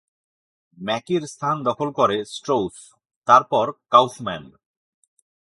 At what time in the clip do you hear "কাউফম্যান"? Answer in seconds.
3.89-4.43